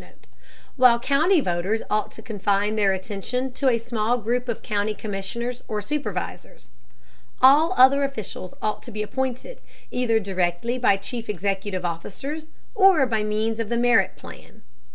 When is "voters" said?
1.40-1.80